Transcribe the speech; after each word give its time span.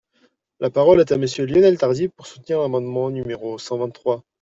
La 0.59 0.71
parole 0.71 0.99
est 0.99 1.11
à 1.11 1.17
Monsieur 1.19 1.45
Lionel 1.45 1.77
Tardy, 1.77 2.07
pour 2.07 2.25
soutenir 2.25 2.59
l’amendement 2.59 3.11
numéro 3.11 3.59
cent 3.59 3.77
vingt-trois. 3.77 4.23